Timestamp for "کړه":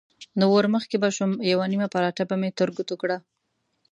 3.01-3.17